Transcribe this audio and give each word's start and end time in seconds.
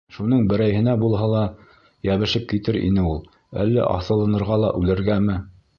Шуның 0.13 0.39
берәйһенә 0.51 0.95
булһа 1.03 1.27
ла 1.33 1.43
йәбешеп 2.09 2.49
китер 2.55 2.81
ине 2.83 3.05
ул. 3.13 3.23
Әллә 3.65 3.87
аҫылынырға 3.95 4.63
ла 4.65 4.77
үлергәме? 4.83 5.41